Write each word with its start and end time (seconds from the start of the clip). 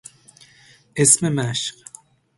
اسم 0.95 1.29
مشتق 1.29 1.75